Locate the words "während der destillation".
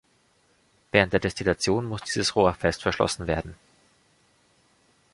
0.91-1.85